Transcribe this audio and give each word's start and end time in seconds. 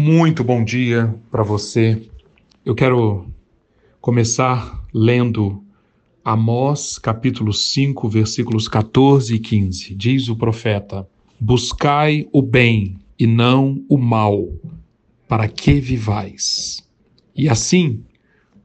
Muito 0.00 0.44
bom 0.44 0.62
dia 0.62 1.12
para 1.28 1.42
você. 1.42 2.00
Eu 2.64 2.72
quero 2.72 3.26
começar 4.00 4.86
lendo 4.94 5.60
Amós, 6.24 6.98
capítulo 6.98 7.52
5, 7.52 8.08
versículos 8.08 8.68
14 8.68 9.34
e 9.34 9.40
15. 9.40 9.96
Diz 9.96 10.28
o 10.28 10.36
profeta: 10.36 11.04
Buscai 11.40 12.28
o 12.32 12.40
bem 12.40 12.96
e 13.18 13.26
não 13.26 13.84
o 13.88 13.98
mal, 13.98 14.48
para 15.26 15.48
que 15.48 15.80
vivais. 15.80 16.80
E 17.34 17.48
assim, 17.48 18.04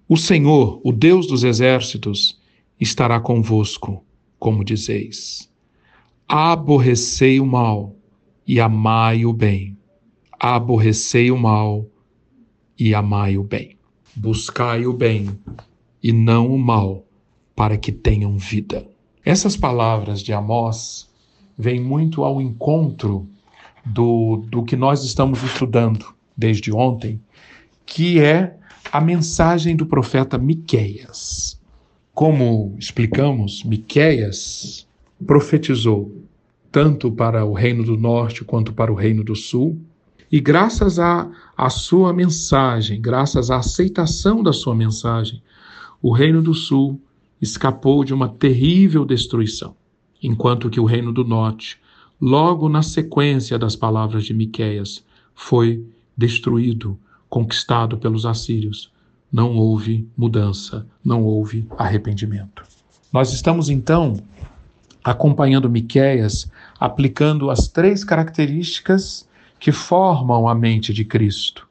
o 0.07 0.15
Senhor, 0.15 0.79
o 0.84 0.91
Deus 0.91 1.25
dos 1.25 1.43
exércitos, 1.43 2.39
estará 2.79 3.20
convosco, 3.20 4.05
como 4.38 4.63
dizeis. 4.63 5.50
Aborrecei 6.27 7.39
o 7.39 7.45
mal 7.47 7.95
e 8.45 8.59
amai 8.59 9.25
o 9.25 9.34
bem 9.34 9.73
aborrecei 10.44 11.32
o 11.32 11.38
mal 11.38 11.86
e 12.78 12.94
amai 12.94 13.38
o 13.38 13.44
bem. 13.44 13.77
Buscai 14.13 14.86
o 14.86 14.91
bem 14.91 15.30
e 16.04 16.12
não 16.12 16.54
o 16.54 16.59
mal, 16.59 17.05
para 17.55 17.77
que 17.77 17.94
tenham 17.94 18.38
vida. 18.38 18.86
Essas 19.23 19.55
palavras 19.55 20.22
de 20.22 20.34
Amós 20.34 21.09
vêm 21.58 21.80
muito 21.80 22.26
ao 22.26 22.41
encontro 22.41 23.26
do, 23.86 24.44
do 24.50 24.64
que 24.64 24.76
nós 24.76 25.05
estamos 25.05 25.41
estudando 25.44 26.14
desde 26.36 26.73
ontem, 26.73 27.22
que 27.86 28.20
é 28.20 28.58
a 28.91 29.00
mensagem 29.00 29.78
do 29.78 29.86
profeta 29.86 30.38
Miqueias. 30.38 31.58
Como 32.14 32.75
explicamos, 32.78 33.64
Miqueias 33.64 34.86
profetizou 35.25 36.14
tanto 36.70 37.09
para 37.09 37.45
o 37.45 37.53
reino 37.53 37.81
do 37.81 37.95
norte 37.95 38.44
quanto 38.44 38.73
para 38.73 38.91
o 38.91 38.95
reino 38.95 39.23
do 39.23 39.38
sul, 39.38 39.80
e 40.34 40.42
graças 40.42 40.98
à 40.98 41.30
a 41.55 41.70
sua 41.70 42.12
mensagem, 42.12 43.00
graças 43.00 43.52
à 43.52 43.58
aceitação 43.58 44.42
da 44.42 44.52
sua 44.52 44.73
mensagem, 44.73 45.44
o 46.02 46.12
Reino 46.12 46.42
do 46.42 46.56
Sul 46.56 47.00
escapou 47.40 48.03
de 48.03 48.16
uma 48.16 48.28
terrível 48.28 49.06
destruição, 49.06 49.75
enquanto 50.23 50.72
que 50.72 50.80
o 50.80 50.86
Reino 50.86 51.14
do 51.14 51.23
Norte, 51.23 51.80
logo 52.20 52.67
na 52.67 52.81
sequência 52.81 53.59
das 53.59 53.75
palavras 53.75 54.25
de 54.25 54.34
Miqueias, 54.34 55.06
foi 55.36 55.86
destruído, 56.17 56.97
conquistado 57.30 58.00
pelos 58.00 58.25
assírios. 58.25 58.92
Não 59.31 59.56
houve 59.56 60.09
mudança, 60.18 60.84
não 61.06 61.23
houve 61.23 61.68
arrependimento. 61.78 62.64
Nós 63.12 63.31
estamos 63.34 63.70
então 63.70 64.18
acompanhando 65.03 65.70
Miqueias, 65.70 66.52
aplicando 66.80 67.52
as 67.52 67.68
três 67.68 68.03
características 68.03 69.31
que 69.64 69.72
formam 69.72 70.45
a 70.45 70.53
mente 70.53 70.94
de 70.94 71.06
Cristo. 71.06 71.66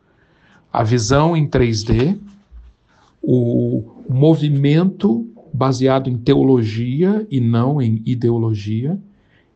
A 0.72 0.82
visão 0.82 1.36
em 1.36 1.46
3D, 1.46 2.18
o 3.22 3.84
movimento 4.08 5.28
baseado 5.52 6.08
em 6.08 6.16
teologia 6.16 7.26
e 7.30 7.38
não 7.38 7.82
em 7.82 8.00
ideologia, 8.06 8.98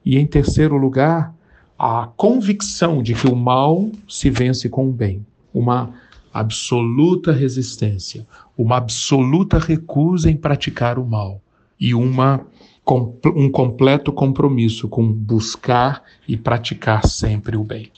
e 0.04 0.18
em 0.18 0.26
terceiro 0.26 0.76
lugar, 0.76 1.34
a 1.78 2.10
convicção 2.14 3.02
de 3.02 3.14
que 3.14 3.26
o 3.26 3.34
mal 3.34 3.90
se 4.06 4.28
vence 4.28 4.68
com 4.68 4.86
o 4.86 4.92
bem, 4.92 5.24
uma 5.54 5.94
absoluta 6.30 7.32
resistência, 7.32 8.26
uma 8.54 8.76
absoluta 8.76 9.58
recusa 9.58 10.30
em 10.30 10.36
praticar 10.36 10.98
o 10.98 11.06
mal 11.06 11.40
e 11.80 11.94
uma 11.94 12.46
um 12.88 13.50
completo 13.50 14.12
compromisso 14.12 14.88
com 14.88 15.10
buscar 15.10 16.02
e 16.28 16.36
praticar 16.36 17.04
sempre 17.06 17.56
o 17.56 17.64
bem. 17.64 17.90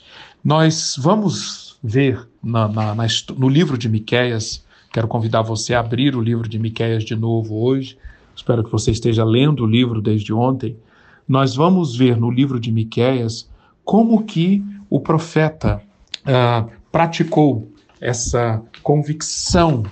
Nós 0.43 0.95
vamos 0.97 1.77
ver 1.83 2.27
na, 2.43 2.67
na, 2.67 2.95
na, 2.95 3.07
no 3.37 3.47
livro 3.47 3.77
de 3.77 3.87
Miqueias, 3.87 4.65
quero 4.91 5.07
convidar 5.07 5.43
você 5.43 5.75
a 5.75 5.79
abrir 5.79 6.15
o 6.15 6.21
livro 6.21 6.49
de 6.49 6.57
Miqueias 6.57 7.03
de 7.03 7.15
novo 7.15 7.63
hoje, 7.63 7.97
espero 8.35 8.63
que 8.63 8.71
você 8.71 8.89
esteja 8.89 9.23
lendo 9.23 9.63
o 9.63 9.67
livro 9.67 10.01
desde 10.01 10.33
ontem. 10.33 10.75
Nós 11.27 11.55
vamos 11.55 11.95
ver 11.95 12.17
no 12.17 12.31
livro 12.31 12.59
de 12.59 12.71
Miqueias 12.71 13.47
como 13.85 14.23
que 14.23 14.63
o 14.89 14.99
profeta 14.99 15.81
uh, 16.21 16.69
praticou 16.91 17.71
essa 18.01 18.61
convicção 18.81 19.83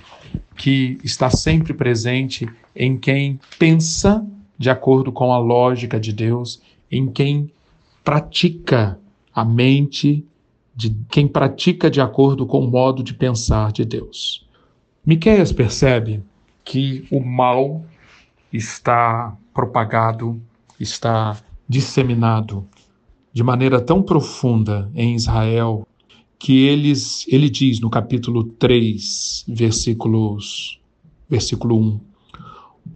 que 0.56 0.98
está 1.04 1.30
sempre 1.30 1.72
presente 1.72 2.48
em 2.74 2.96
quem 2.96 3.38
pensa 3.58 4.26
de 4.58 4.68
acordo 4.68 5.12
com 5.12 5.32
a 5.32 5.38
lógica 5.38 6.00
de 6.00 6.12
Deus, 6.12 6.60
em 6.90 7.06
quem 7.06 7.50
pratica 8.02 8.98
a 9.34 9.44
mente 9.44 10.26
de 10.74 10.96
quem 11.10 11.26
pratica 11.26 11.90
de 11.90 12.00
acordo 12.00 12.46
com 12.46 12.64
o 12.64 12.70
modo 12.70 13.02
de 13.02 13.12
pensar 13.12 13.72
de 13.72 13.84
Deus. 13.84 14.46
Miqueias 15.04 15.52
percebe 15.52 16.22
que 16.64 17.06
o 17.10 17.20
mal 17.20 17.84
está 18.52 19.36
propagado, 19.52 20.40
está 20.78 21.36
disseminado 21.68 22.66
de 23.32 23.42
maneira 23.42 23.80
tão 23.80 24.02
profunda 24.02 24.90
em 24.94 25.14
Israel 25.14 25.86
que 26.38 26.64
eles, 26.66 27.26
ele 27.28 27.50
diz 27.50 27.80
no 27.80 27.90
capítulo 27.90 28.44
3, 28.44 29.44
versículos, 29.48 30.80
versículo 31.28 31.76
1: 31.76 32.00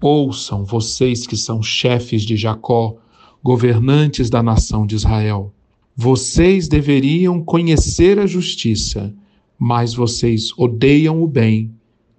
Ouçam 0.03 0.65
vocês 0.65 1.29
que 1.29 1.37
são 1.37 1.63
chefes 1.63 2.23
de 2.23 2.37
Jacó, 2.37 2.97
governantes 3.41 4.29
da 4.29 4.43
nação 4.43 4.85
de 4.85 4.97
Israel. 4.97 5.55
Vocês 5.95 6.67
deveriam 6.67 7.41
conhecer 7.41 8.19
a 8.19 8.27
justiça, 8.27 9.15
mas 9.57 9.95
vocês 9.95 10.51
odeiam 10.59 11.23
o 11.23 11.29
bem 11.29 11.73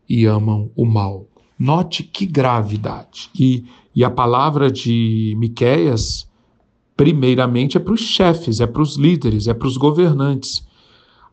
e 0.08 0.26
amam 0.26 0.72
o 0.78 0.86
mal. 0.86 1.28
Note 1.60 2.04
que 2.04 2.26
gravidade. 2.26 3.30
E, 3.38 3.66
e 3.94 4.02
a 4.02 4.10
palavra 4.10 4.72
de 4.72 5.36
Miqueias, 5.38 6.26
primeiramente, 6.96 7.76
é 7.76 7.82
para 7.82 7.94
os 7.94 8.02
chefes, 8.02 8.62
é 8.62 8.66
para 8.66 8.82
os 8.82 8.96
líderes, 8.96 9.46
é 9.46 9.54
para 9.54 9.68
os 9.68 9.76
governantes. 9.76 10.66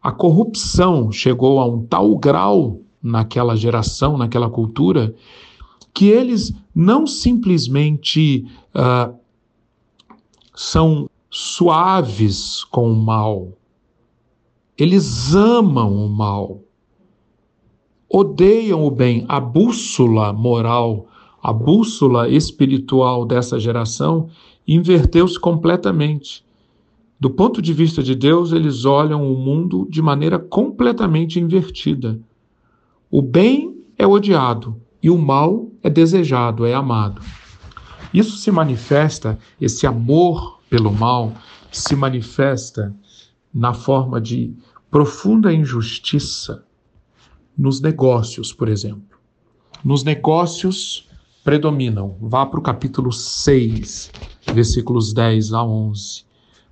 A 0.02 0.10
corrupção 0.10 1.12
chegou 1.12 1.60
a 1.60 1.64
um 1.64 1.82
tal 1.82 2.18
grau 2.18 2.80
naquela 3.00 3.54
geração, 3.54 4.18
naquela 4.18 4.50
cultura, 4.50 5.14
que 5.92 6.08
eles 6.08 6.52
não 6.74 7.06
simplesmente 7.06 8.46
uh, 8.74 9.14
são 10.54 11.08
suaves 11.30 12.64
com 12.64 12.92
o 12.92 12.96
mal. 12.96 13.52
Eles 14.76 15.34
amam 15.34 15.94
o 15.94 16.08
mal. 16.08 16.60
Odeiam 18.08 18.84
o 18.84 18.90
bem. 18.90 19.24
A 19.28 19.38
bússola 19.38 20.32
moral, 20.32 21.06
a 21.42 21.52
bússola 21.52 22.28
espiritual 22.28 23.24
dessa 23.24 23.58
geração 23.58 24.28
inverteu-se 24.66 25.38
completamente. 25.38 26.44
Do 27.18 27.30
ponto 27.30 27.60
de 27.60 27.74
vista 27.74 28.02
de 28.02 28.14
Deus, 28.14 28.52
eles 28.52 28.84
olham 28.84 29.30
o 29.30 29.36
mundo 29.36 29.86
de 29.90 30.00
maneira 30.00 30.38
completamente 30.38 31.38
invertida. 31.38 32.18
O 33.10 33.20
bem 33.20 33.76
é 33.98 34.06
odiado 34.06 34.80
e 35.02 35.10
o 35.10 35.18
mal 35.18 35.70
é 35.82 35.90
desejado, 35.90 36.66
é 36.66 36.74
amado. 36.74 37.22
Isso 38.12 38.36
se 38.36 38.50
manifesta, 38.50 39.38
esse 39.60 39.86
amor 39.86 40.60
pelo 40.68 40.92
mal 40.92 41.32
se 41.70 41.94
manifesta 41.94 42.94
na 43.52 43.72
forma 43.72 44.20
de 44.20 44.54
profunda 44.90 45.52
injustiça 45.52 46.64
nos 47.56 47.80
negócios, 47.80 48.52
por 48.52 48.68
exemplo. 48.68 49.18
Nos 49.84 50.02
negócios 50.02 51.08
predominam, 51.44 52.16
vá 52.20 52.44
para 52.44 52.60
o 52.60 52.62
capítulo 52.62 53.12
6, 53.12 54.10
versículos 54.52 55.12
10 55.12 55.52
a 55.52 55.64
11. 55.64 56.24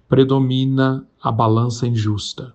Predomina 0.08 1.06
a 1.22 1.30
balança 1.30 1.86
injusta. 1.86 2.54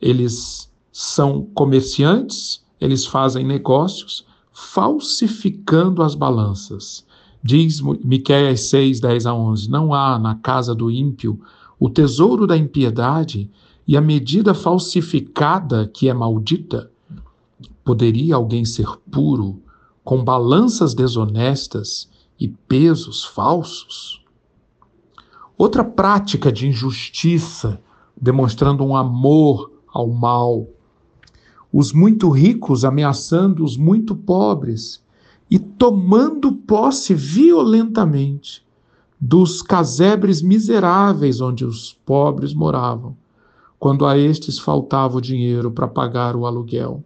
Eles 0.00 0.70
são 0.90 1.44
comerciantes, 1.54 2.64
eles 2.80 3.04
fazem 3.04 3.44
negócios 3.44 4.26
falsificando 4.52 6.02
as 6.02 6.14
balanças 6.14 7.04
Diz 7.42 7.80
Miqueias 7.80 8.68
6, 8.68 9.00
10 9.00 9.26
a 9.26 9.34
11: 9.34 9.70
Não 9.70 9.94
há 9.94 10.18
na 10.18 10.34
casa 10.34 10.74
do 10.74 10.90
ímpio 10.90 11.40
o 11.78 11.88
tesouro 11.88 12.46
da 12.46 12.56
impiedade 12.56 13.50
e 13.86 13.96
a 13.96 14.00
medida 14.00 14.52
falsificada 14.52 15.88
que 15.88 16.08
é 16.08 16.14
maldita. 16.14 16.90
Poderia 17.82 18.36
alguém 18.36 18.64
ser 18.64 18.86
puro 19.10 19.62
com 20.04 20.22
balanças 20.22 20.92
desonestas 20.92 22.10
e 22.38 22.46
pesos 22.46 23.24
falsos? 23.24 24.22
Outra 25.56 25.82
prática 25.82 26.52
de 26.52 26.68
injustiça, 26.68 27.80
demonstrando 28.20 28.84
um 28.84 28.94
amor 28.94 29.72
ao 29.88 30.08
mal. 30.08 30.68
Os 31.72 31.92
muito 31.92 32.30
ricos 32.30 32.84
ameaçando 32.84 33.64
os 33.64 33.76
muito 33.76 34.14
pobres 34.14 35.02
e 35.50 35.58
tomando 35.58 36.52
posse 36.52 37.14
violentamente 37.14 38.64
dos 39.20 39.62
casebres 39.62 40.40
miseráveis 40.40 41.40
onde 41.40 41.64
os 41.64 41.92
pobres 42.04 42.54
moravam. 42.54 43.16
quando 43.80 44.06
a 44.06 44.16
estes 44.16 44.58
faltava 44.58 45.16
o 45.16 45.20
dinheiro 45.22 45.70
para 45.70 45.88
pagar 45.88 46.36
o 46.36 46.44
aluguel. 46.44 47.02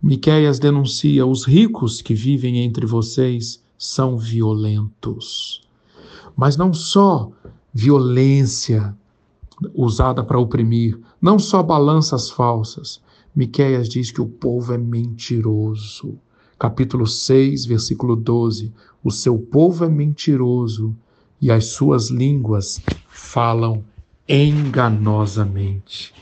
Miqueias 0.00 0.60
denuncia: 0.60 1.26
os 1.26 1.44
ricos 1.44 2.00
que 2.00 2.14
vivem 2.14 2.58
entre 2.58 2.86
vocês 2.86 3.62
são 3.76 4.16
violentos. 4.16 5.60
Mas 6.36 6.56
não 6.56 6.72
só 6.72 7.30
violência 7.74 8.96
usada 9.74 10.22
para 10.22 10.38
oprimir, 10.38 10.98
não 11.22 11.38
só 11.38 11.62
balanças 11.62 12.28
falsas. 12.28 13.00
Miqueias 13.34 13.88
diz 13.88 14.10
que 14.10 14.20
o 14.20 14.26
povo 14.26 14.74
é 14.74 14.78
mentiroso. 14.78 16.18
Capítulo 16.58 17.06
6, 17.06 17.64
versículo 17.64 18.16
12. 18.16 18.72
O 19.04 19.10
seu 19.12 19.38
povo 19.38 19.84
é 19.84 19.88
mentiroso 19.88 20.92
e 21.40 21.52
as 21.52 21.66
suas 21.66 22.10
línguas 22.10 22.80
falam 23.08 23.84
enganosamente. 24.28 26.12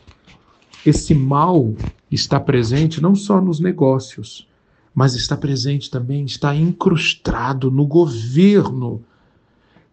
Esse 0.85 1.15
mal 1.15 1.75
está 2.11 2.39
presente 2.39 3.01
não 3.01 3.15
só 3.15 3.41
nos 3.41 3.59
negócios, 3.59 4.47
mas 4.95 5.15
está 5.15 5.37
presente 5.37 5.91
também, 5.91 6.25
está 6.25 6.55
incrustado 6.55 7.71
no 7.71 7.87
governo. 7.87 9.03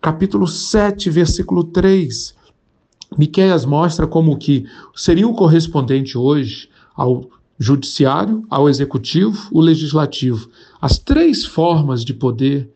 Capítulo 0.01 0.47
7, 0.47 1.09
versículo 1.09 1.63
3. 1.63 2.36
Miqueias 3.15 3.65
mostra 3.65 4.07
como 4.07 4.37
que 4.37 4.65
seria 4.95 5.27
o 5.27 5.33
correspondente 5.33 6.17
hoje 6.17 6.69
ao 6.95 7.29
judiciário, 7.59 8.43
ao 8.49 8.67
executivo, 8.67 9.47
o 9.51 9.61
legislativo. 9.61 10.49
As 10.81 10.97
três 10.97 11.45
formas 11.45 12.03
de 12.03 12.13
poder 12.13 12.69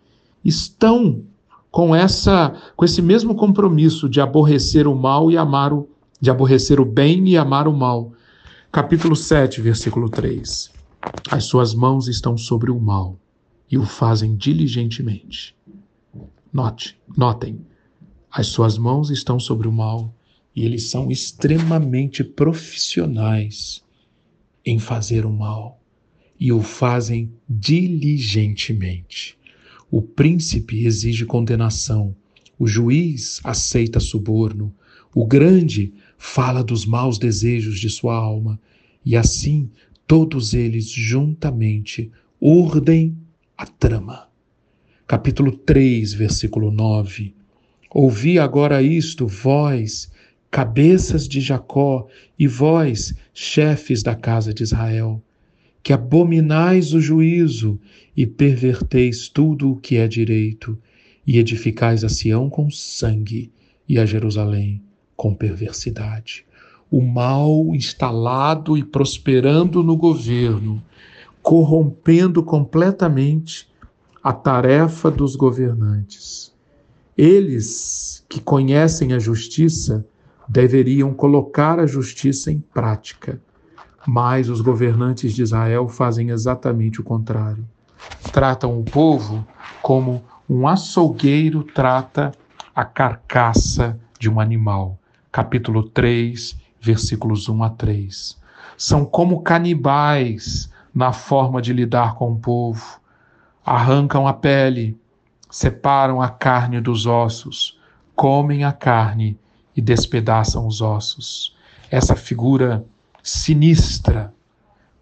estão 0.43 1.23
com 1.69 1.95
essa 1.95 2.55
com 2.75 2.83
esse 2.83 3.01
mesmo 3.01 3.35
compromisso 3.35 4.09
de 4.09 4.19
aborrecer 4.19 4.87
o 4.87 4.95
mal 4.95 5.31
e 5.31 5.37
amar 5.37 5.73
o 5.73 5.87
de 6.19 6.29
aborrecer 6.29 6.79
o 6.79 6.85
bem 6.85 7.27
e 7.29 7.37
amar 7.37 7.67
o 7.67 7.73
mal. 7.73 8.11
Capítulo 8.71 9.15
7, 9.15 9.59
versículo 9.59 10.07
3. 10.07 10.71
As 11.31 11.45
suas 11.45 11.73
mãos 11.73 12.07
estão 12.07 12.37
sobre 12.37 12.69
o 12.69 12.79
mal 12.79 13.17
e 13.69 13.77
o 13.77 13.83
fazem 13.83 14.35
diligentemente. 14.35 15.55
Note, 16.53 16.97
notem. 17.17 17.65
As 18.31 18.47
suas 18.47 18.77
mãos 18.77 19.09
estão 19.09 19.39
sobre 19.39 19.67
o 19.67 19.71
mal 19.71 20.13
e 20.55 20.65
eles 20.65 20.89
são 20.89 21.09
extremamente 21.09 22.23
profissionais 22.23 23.83
em 24.65 24.77
fazer 24.79 25.25
o 25.25 25.31
mal 25.31 25.81
e 26.39 26.51
o 26.51 26.61
fazem 26.61 27.31
diligentemente. 27.49 29.37
O 29.89 30.01
príncipe 30.01 30.85
exige 30.85 31.25
condenação, 31.25 32.15
o 32.57 32.67
juiz 32.67 33.39
aceita 33.43 33.99
suborno, 33.99 34.73
o 35.13 35.25
grande 35.25 35.93
fala 36.17 36.63
dos 36.63 36.85
maus 36.85 37.17
desejos 37.17 37.79
de 37.79 37.89
sua 37.89 38.15
alma, 38.15 38.59
e 39.03 39.15
assim 39.15 39.69
todos 40.07 40.53
eles 40.53 40.89
juntamente 40.89 42.11
urdem 42.39 43.17
a 43.57 43.65
trama. 43.65 44.27
Capítulo 45.07 45.51
3, 45.51 46.13
versículo 46.13 46.71
9. 46.71 47.33
Ouvi 47.89 48.39
agora 48.39 48.81
isto, 48.81 49.27
vós, 49.27 50.09
cabeças 50.51 51.27
de 51.27 51.41
Jacó, 51.41 52.07
e 52.37 52.47
vós, 52.47 53.13
chefes 53.33 54.03
da 54.03 54.13
casa 54.13 54.53
de 54.53 54.61
Israel 54.61 55.23
que 55.83 55.93
abominais 55.93 56.93
o 56.93 57.01
juízo 57.01 57.79
e 58.15 58.25
perverteis 58.25 59.27
tudo 59.27 59.71
o 59.71 59.75
que 59.77 59.97
é 59.97 60.07
direito, 60.07 60.77
e 61.25 61.37
edificais 61.37 62.03
a 62.03 62.09
Sião 62.09 62.49
com 62.49 62.69
sangue 62.69 63.51
e 63.87 63.99
a 63.99 64.05
Jerusalém 64.05 64.81
com 65.15 65.33
perversidade. 65.33 66.45
O 66.89 67.01
mal 67.01 67.75
instalado 67.75 68.77
e 68.77 68.83
prosperando 68.83 69.83
no 69.83 69.95
governo, 69.95 70.83
corrompendo 71.41 72.43
completamente 72.43 73.67
a 74.21 74.33
tarefa 74.33 75.09
dos 75.09 75.35
governantes. 75.35 76.51
Eles 77.17 78.25
que 78.27 78.41
conhecem 78.41 79.13
a 79.13 79.19
justiça 79.19 80.05
deveriam 80.51 81.13
colocar 81.13 81.79
a 81.79 81.87
justiça 81.87 82.51
em 82.51 82.59
prática 82.59 83.41
mas 84.05 84.49
os 84.49 84.61
governantes 84.61 85.33
de 85.33 85.41
Israel 85.41 85.87
fazem 85.87 86.29
exatamente 86.29 86.99
o 86.99 87.03
contrário. 87.03 87.67
Tratam 88.31 88.79
o 88.79 88.83
povo 88.83 89.45
como 89.81 90.23
um 90.49 90.67
açougueiro 90.67 91.63
trata 91.63 92.31
a 92.75 92.83
carcaça 92.83 93.99
de 94.19 94.29
um 94.29 94.39
animal. 94.39 94.97
Capítulo 95.31 95.83
3, 95.83 96.57
versículos 96.79 97.47
1 97.47 97.63
a 97.63 97.69
3. 97.69 98.39
São 98.75 99.05
como 99.05 99.41
canibais 99.41 100.71
na 100.93 101.13
forma 101.13 101.61
de 101.61 101.71
lidar 101.73 102.15
com 102.15 102.31
o 102.31 102.39
povo. 102.39 102.99
Arrancam 103.63 104.27
a 104.27 104.33
pele, 104.33 104.99
separam 105.49 106.21
a 106.21 106.27
carne 106.27 106.81
dos 106.81 107.05
ossos, 107.05 107.79
comem 108.15 108.63
a 108.63 108.71
carne 108.71 109.39
e 109.75 109.81
despedaçam 109.81 110.67
os 110.67 110.81
ossos. 110.81 111.55
Essa 111.89 112.15
figura 112.15 112.85
sinistra, 113.23 114.33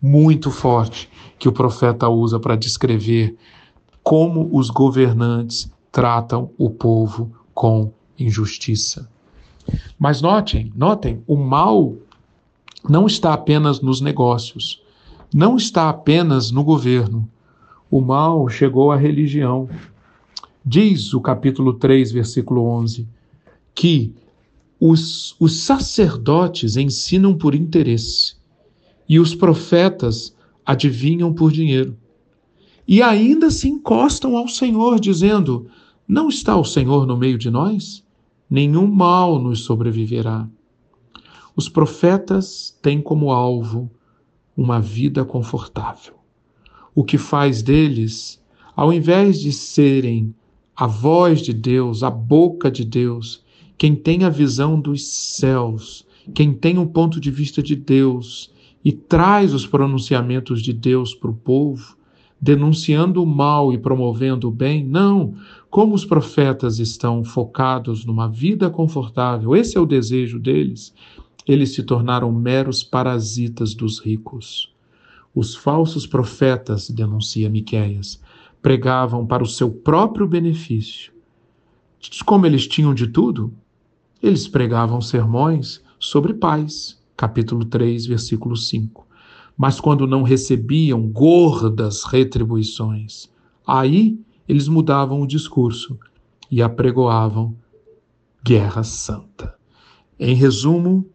muito 0.02 0.52
forte, 0.52 1.10
que 1.38 1.48
o 1.48 1.52
profeta 1.52 2.08
usa 2.08 2.40
para 2.40 2.56
descrever 2.56 3.36
como 4.04 4.50
os 4.52 4.70
governantes 4.70 5.72
tratam 5.92 6.52
o 6.58 6.70
povo 6.70 7.32
com 7.54 7.92
injustiça. 8.18 9.10
Mas 9.98 10.22
notem, 10.22 10.72
notem, 10.76 11.22
o 11.28 11.36
mal 11.36 11.96
não 12.88 13.06
está 13.06 13.34
apenas 13.34 13.82
nos 13.82 14.02
negócios, 14.02 14.82
não 15.34 15.58
está 15.58 15.90
apenas 15.90 16.52
no 16.52 16.64
governo. 16.64 17.30
O 17.92 18.02
mal 18.02 18.48
chegou 18.50 18.92
à 18.92 18.96
religião. 18.96 19.70
Diz 20.66 21.14
o 21.14 21.22
capítulo 21.22 21.74
3, 21.74 22.12
versículo 22.12 22.66
11, 22.66 23.08
que 23.74 24.14
os, 24.80 25.36
os 25.40 25.60
sacerdotes 25.60 26.78
ensinam 26.78 27.38
por 27.38 27.54
interesse 27.54 28.36
e 29.08 29.20
os 29.20 29.36
profetas 29.36 30.36
adivinham 30.66 31.34
por 31.34 31.52
dinheiro. 31.52 31.98
E 32.88 33.02
ainda 33.02 33.52
se 33.52 33.68
encostam 33.68 34.38
ao 34.38 34.48
Senhor, 34.48 35.00
dizendo: 35.00 35.68
Não 36.08 36.30
está 36.30 36.56
o 36.56 36.64
Senhor 36.64 37.06
no 37.06 37.18
meio 37.18 37.38
de 37.38 37.50
nós? 37.50 38.04
Nenhum 38.50 38.88
mal 38.88 39.40
nos 39.40 39.62
sobreviverá. 39.62 40.48
Os 41.56 41.68
profetas 41.68 42.78
têm 42.82 43.02
como 43.02 43.32
alvo 43.32 43.92
uma 44.56 44.80
vida 44.80 45.26
confortável. 45.26 46.14
O 46.96 47.04
que 47.04 47.18
faz 47.18 47.62
deles, 47.62 48.42
ao 48.76 48.92
invés 48.92 49.40
de 49.40 49.52
serem 49.52 50.34
a 50.76 50.88
voz 50.88 51.42
de 51.42 51.54
Deus, 51.54 52.02
a 52.02 52.10
boca 52.10 52.72
de 52.72 52.86
Deus, 52.86 53.44
quem 53.80 53.96
tem 53.96 54.26
a 54.26 54.30
visão 54.30 54.78
dos 54.78 55.08
céus, 55.08 56.06
quem 56.36 56.54
tem 56.54 56.78
o 56.78 56.82
um 56.82 56.86
ponto 56.86 57.18
de 57.18 57.32
vista 57.32 57.64
de 57.64 57.78
Deus 57.78 58.54
e 58.84 58.92
traz 58.92 59.54
os 59.54 59.66
pronunciamentos 59.66 60.62
de 60.62 60.74
Deus 60.74 61.16
para 61.16 61.30
o 61.30 61.34
povo, 61.34 61.96
denunciando 62.42 63.24
o 63.24 63.26
mal 63.26 63.72
e 63.72 63.78
promovendo 63.78 64.50
o 64.50 64.52
bem, 64.52 64.86
não. 64.86 65.34
Como 65.70 65.96
os 65.96 66.04
profetas 66.04 66.78
estão 66.78 67.24
focados 67.24 68.04
numa 68.04 68.28
vida 68.28 68.70
confortável, 68.70 69.56
esse 69.56 69.78
é 69.78 69.80
o 69.80 69.86
desejo 69.86 70.40
deles, 70.40 70.94
eles 71.48 71.74
se 71.74 71.82
tornaram 71.82 72.34
meros 72.34 72.84
parasitas 72.84 73.74
dos 73.74 73.98
ricos. 74.00 74.74
Os 75.34 75.56
falsos 75.56 76.06
profetas, 76.06 76.90
denuncia 76.90 77.50
Miqueias, 77.50 78.22
pregavam 78.62 79.26
para 79.26 79.42
o 79.42 79.48
seu 79.48 79.72
próprio 79.72 80.28
benefício. 80.28 81.14
Como 82.26 82.46
eles 82.46 82.68
tinham 82.68 82.94
de 82.94 83.08
tudo, 83.08 83.54
eles 84.22 84.48
pregavam 84.48 85.02
sermões 85.02 85.82
sobre 86.00 86.34
paz, 86.34 87.02
capítulo 87.16 87.66
3, 87.66 88.06
versículo 88.06 88.56
5. 88.56 89.08
Mas 89.58 89.80
quando 89.80 90.08
não 90.08 90.24
recebiam 90.24 91.08
gordas 91.08 92.04
retribuições, 92.04 93.30
aí 93.66 94.20
eles 94.48 94.68
mudavam 94.68 95.22
o 95.22 95.28
discurso 95.28 95.98
e 96.50 96.62
apregoavam 96.62 97.56
guerra 98.44 98.84
santa. 98.84 99.56
Em 100.20 100.34
resumo, 100.34 101.06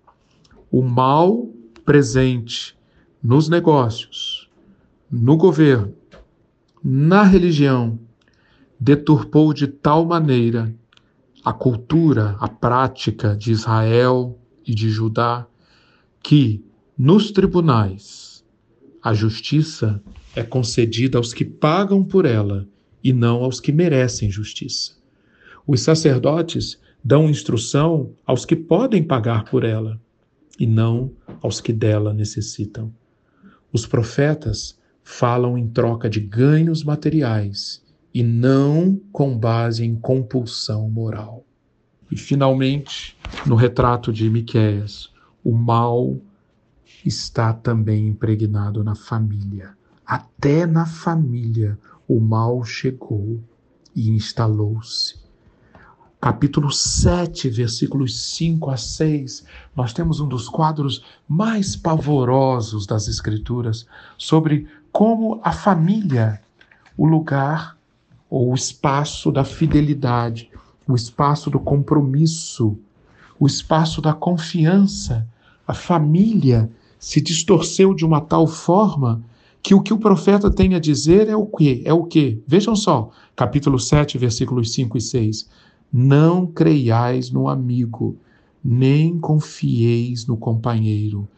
o 0.70 0.82
mal 0.82 1.48
presente 1.84 2.76
nos 3.22 3.48
negócios, 3.48 4.48
no 5.10 5.36
governo, 5.36 5.94
na 6.82 7.22
religião, 7.22 7.98
deturpou 8.78 9.54
de 9.54 9.66
tal 9.66 10.04
maneira 10.04 10.74
a 11.44 11.52
cultura, 11.52 12.36
a 12.40 12.48
prática 12.48 13.36
de 13.36 13.52
Israel 13.52 14.38
e 14.66 14.74
de 14.74 14.88
Judá, 14.88 15.46
que 16.22 16.64
nos 16.96 17.30
tribunais 17.30 18.42
a 19.02 19.12
justiça 19.12 20.02
é 20.34 20.42
concedida 20.42 21.18
aos 21.18 21.34
que 21.34 21.44
pagam 21.44 22.02
por 22.02 22.24
ela 22.24 22.66
e 23.02 23.12
não 23.12 23.44
aos 23.44 23.60
que 23.60 23.70
merecem 23.70 24.30
justiça. 24.30 24.92
Os 25.66 25.82
sacerdotes 25.82 26.80
dão 27.04 27.28
instrução 27.28 28.14
aos 28.24 28.46
que 28.46 28.56
podem 28.56 29.02
pagar 29.02 29.44
por 29.44 29.64
ela. 29.64 30.00
e 30.56 30.68
não 30.68 31.10
aos 31.42 31.60
que 31.60 31.72
dela 31.72 32.14
necessitam. 32.14 32.94
Os 33.72 33.86
profetas 33.86 34.78
falam 35.02 35.58
em 35.58 35.66
troca 35.66 36.08
de 36.08 36.20
ganhos 36.20 36.84
materiais 36.84 37.83
e 38.14 38.22
não 38.22 39.00
com 39.12 39.36
base 39.36 39.84
em 39.84 39.96
compulsão 39.96 40.88
moral. 40.88 41.44
E 42.08 42.16
finalmente, 42.16 43.18
no 43.44 43.56
retrato 43.56 44.12
de 44.12 44.30
Miqueias, 44.30 45.12
o 45.42 45.52
mal 45.52 46.16
está 47.04 47.52
também 47.52 48.06
impregnado 48.06 48.84
na 48.84 48.94
família. 48.94 49.76
Até 50.06 50.64
na 50.64 50.86
família 50.86 51.76
o 52.06 52.20
mal 52.20 52.62
chegou 52.64 53.42
e 53.96 54.10
instalou-se. 54.10 55.16
Capítulo 56.20 56.70
7, 56.70 57.50
versículos 57.50 58.34
5 58.34 58.70
a 58.70 58.76
6, 58.76 59.44
nós 59.74 59.92
temos 59.92 60.20
um 60.20 60.28
dos 60.28 60.48
quadros 60.48 61.04
mais 61.28 61.76
pavorosos 61.76 62.86
das 62.86 63.08
Escrituras 63.08 63.86
sobre 64.16 64.66
como 64.90 65.40
a 65.42 65.52
família, 65.52 66.40
o 66.96 67.06
lugar 67.06 67.76
ou 68.34 68.50
o 68.50 68.54
espaço 68.56 69.30
da 69.30 69.44
fidelidade, 69.44 70.50
o 70.88 70.96
espaço 70.96 71.48
do 71.48 71.60
compromisso, 71.60 72.76
o 73.38 73.46
espaço 73.46 74.02
da 74.02 74.12
confiança, 74.12 75.24
a 75.64 75.72
família 75.72 76.68
se 76.98 77.20
distorceu 77.20 77.94
de 77.94 78.04
uma 78.04 78.20
tal 78.20 78.48
forma 78.48 79.22
que 79.62 79.72
o 79.72 79.80
que 79.80 79.94
o 79.94 79.98
profeta 79.98 80.50
tem 80.50 80.74
a 80.74 80.80
dizer 80.80 81.28
é 81.28 81.36
o 81.36 81.46
quê? 81.46 81.80
É 81.84 81.92
o 81.92 82.02
quê? 82.02 82.42
Vejam 82.44 82.74
só, 82.74 83.12
capítulo 83.36 83.78
7, 83.78 84.18
versículos 84.18 84.72
5 84.72 84.98
e 84.98 85.00
6. 85.00 85.48
Não 85.92 86.44
creiais 86.44 87.30
no 87.30 87.48
amigo, 87.48 88.16
nem 88.64 89.16
confieis 89.16 90.26
no 90.26 90.36
companheiro. 90.36 91.28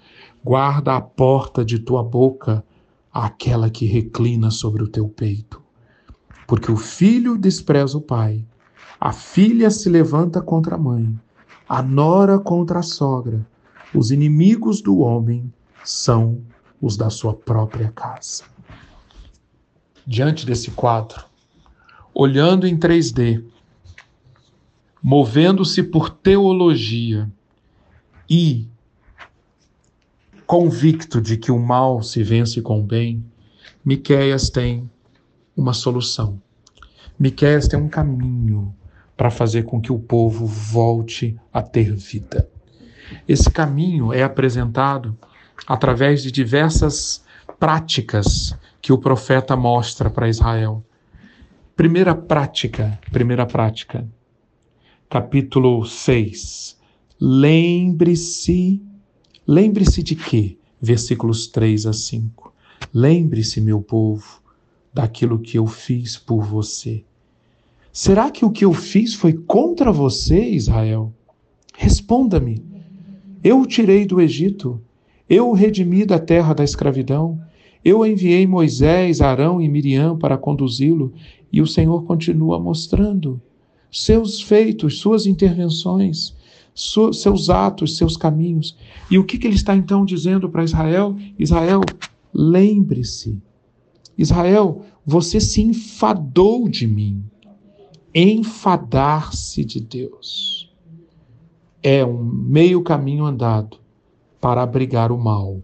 Guarda 0.43 0.97
a 0.97 1.01
porta 1.03 1.63
de 1.63 1.79
tua 1.79 2.03
boca 2.03 2.65
aquela 3.13 3.69
que 3.69 3.85
reclina 3.85 4.51
sobre 4.51 4.83
o 4.83 4.89
teu 4.89 5.07
peito. 5.11 5.66
Porque 6.47 6.71
o 6.71 6.77
filho 6.77 7.37
despreza 7.37 7.99
o 7.99 8.01
pai, 8.01 8.45
a 9.01 9.13
filha 9.13 9.71
se 9.71 9.89
levanta 9.89 10.41
contra 10.41 10.77
a 10.77 10.79
mãe, 10.79 11.19
a 11.69 11.83
nora 11.83 12.39
contra 12.39 12.79
a 12.79 12.83
sogra. 12.83 13.47
Os 13.95 14.11
inimigos 14.11 14.81
do 14.81 14.99
homem 14.99 15.53
são 15.85 16.41
os 16.81 16.97
da 16.97 17.11
sua 17.11 17.35
própria 17.35 17.91
casa. 17.93 18.45
Diante 20.07 20.47
desse 20.47 20.71
quadro, 20.71 21.25
olhando 22.15 22.67
em 22.67 22.79
3D, 22.79 23.45
movendo-se 25.03 25.83
por 25.83 26.11
teologia 26.11 27.31
e 28.29 28.69
convicto 30.47 31.21
de 31.21 31.37
que 31.37 31.51
o 31.51 31.59
mal 31.59 32.03
se 32.03 32.23
vence 32.23 32.63
com 32.63 32.81
o 32.81 32.85
bem, 32.85 33.25
Miqueias 33.85 34.49
tem 34.49 34.91
uma 35.57 35.73
solução. 35.73 36.41
Miqueias 37.19 37.67
tem 37.67 37.79
um 37.79 37.89
caminho 37.89 38.75
para 39.17 39.31
fazer 39.31 39.63
com 39.63 39.81
que 39.81 39.91
o 39.91 39.99
povo 39.99 40.47
volte 40.47 41.39
a 41.53 41.63
ter 41.63 41.95
vida. 41.95 42.49
Esse 43.27 43.51
caminho 43.51 44.13
é 44.13 44.23
apresentado 44.23 45.17
através 45.67 46.23
de 46.23 46.31
diversas 46.31 47.25
práticas 47.59 48.55
que 48.83 48.93
o 48.93 48.99
profeta 48.99 49.57
mostra 49.57 50.11
para 50.11 50.29
Israel. 50.29 50.85
Primeira 51.75 52.15
prática, 52.15 52.99
primeira 53.11 53.47
prática. 53.47 54.07
Capítulo 55.09 55.87
6. 55.87 56.77
Lembre-se 57.19 58.83
Lembre-se 59.49 60.03
de 60.03 60.17
quê? 60.17 60.59
Versículos 60.83 61.47
3 61.47 61.87
a 61.87 61.93
5. 61.93 62.53
Lembre-se, 62.93 63.61
meu 63.61 63.81
povo, 63.81 64.43
daquilo 64.97 65.39
que 65.39 65.59
eu 65.59 65.67
fiz 65.67 66.17
por 66.17 66.43
você. 66.43 67.05
Será 67.93 68.31
que 68.31 68.47
o 68.47 68.51
que 68.51 68.65
eu 68.65 68.73
fiz 68.73 69.13
foi 69.13 69.35
contra 69.35 69.93
você, 69.93 70.43
Israel? 70.49 71.13
Responda-me. 71.77 72.65
Eu 73.45 73.61
o 73.61 73.67
tirei 73.67 74.07
do 74.07 74.23
Egito, 74.23 74.81
eu 75.29 75.51
o 75.51 75.53
redimi 75.53 76.07
da 76.07 76.19
terra 76.19 76.55
da 76.55 76.65
escravidão, 76.65 77.39
eu 77.85 78.07
enviei 78.07 78.47
Moisés, 78.47 79.21
Arão 79.21 79.61
e 79.61 79.69
Miriam 79.69 80.17
para 80.17 80.39
conduzi-lo, 80.39 81.13
e 81.53 81.61
o 81.61 81.67
Senhor 81.67 82.05
continua 82.05 82.59
mostrando 82.59 83.39
seus 83.93 84.41
feitos, 84.41 84.99
suas 84.99 85.27
intervenções 85.27 86.35
seus 86.75 87.49
atos, 87.49 87.97
seus 87.97 88.19
caminhos. 88.19 88.77
E 89.11 89.19
o 89.19 89.25
que, 89.25 89.39
que 89.39 89.47
ele 89.47 89.55
está 89.55 89.75
então 89.75 90.05
dizendo 90.05 90.51
para 90.51 90.63
Israel? 90.63 91.17
Israel, 91.39 91.81
lembre-se. 92.35 93.41
Israel, 94.17 94.85
você 95.05 95.41
se 95.41 95.63
enfadou 95.63 96.69
de 96.69 96.87
mim. 96.87 97.25
Enfadar-se 98.15 99.65
de 99.65 99.81
Deus 99.81 100.73
é 101.83 102.05
um 102.05 102.23
meio 102.25 102.83
caminho 102.83 103.25
andado 103.25 103.79
para 104.41 104.63
abrigar 104.63 105.13
o 105.13 105.19
mal. 105.19 105.61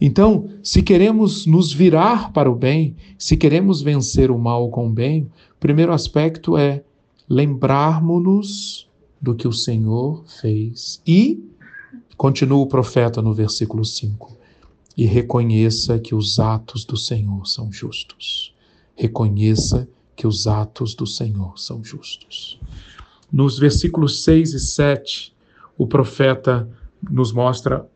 Então, 0.00 0.48
se 0.62 0.82
queremos 0.82 1.46
nos 1.46 1.72
virar 1.72 2.32
para 2.32 2.50
o 2.50 2.54
bem, 2.54 2.96
se 3.16 3.36
queremos 3.36 3.80
vencer 3.80 4.30
o 4.30 4.38
mal 4.38 4.68
com 4.70 4.88
o 4.88 4.90
bem, 4.90 5.22
o 5.22 5.60
primeiro 5.60 5.92
aspecto 5.92 6.56
é 6.56 6.82
lembrarmos-nos 7.28 8.88
do 9.20 9.34
que 9.34 9.48
o 9.48 9.52
Senhor 9.52 10.24
fez. 10.26 11.00
E, 11.06 11.42
continua 12.16 12.58
o 12.58 12.66
profeta 12.66 13.22
no 13.22 13.32
versículo 13.32 13.84
5, 13.84 14.33
e 14.96 15.04
reconheça 15.04 15.98
que 15.98 16.14
os 16.14 16.38
atos 16.38 16.84
do 16.84 16.96
Senhor 16.96 17.46
são 17.46 17.72
justos. 17.72 18.54
Reconheça 18.94 19.88
que 20.14 20.26
os 20.26 20.46
atos 20.46 20.94
do 20.94 21.06
Senhor 21.06 21.58
são 21.58 21.82
justos. 21.82 22.60
Nos 23.32 23.58
versículos 23.58 24.22
6 24.22 24.54
e 24.54 24.60
7, 24.60 25.34
o 25.76 25.86
profeta 25.86 26.68
nos 27.10 27.32
mostra 27.32 27.86